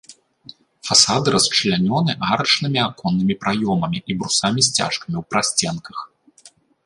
[0.87, 5.97] Фасады расчлянёны арачнымі аконнымі праёмамі і брусамі-сцяжкамі ў прасценках.